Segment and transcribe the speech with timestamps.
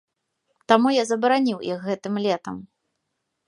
[0.73, 2.55] Таму я забараніў іх гэтым летам.